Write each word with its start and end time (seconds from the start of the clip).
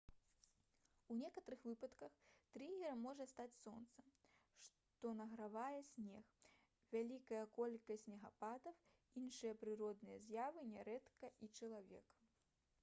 у 1.09 1.13
некаторых 1.23 1.59
выпадках 1.67 2.11
трыгерам 2.55 3.03
можа 3.07 3.25
стаць 3.33 3.51
сонца 3.65 4.05
што 4.93 5.11
награвае 5.19 5.83
снег 5.89 6.31
вялікая 6.95 7.41
колькасць 7.59 8.05
снегападаў 8.05 8.79
іншыя 9.25 9.59
прыродныя 9.65 10.23
з'явы 10.25 10.65
нярэдка 10.73 11.29
і 11.45 11.51
чалавек 11.61 12.17